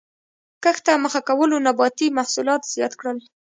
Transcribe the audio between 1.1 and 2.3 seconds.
کولو نباتي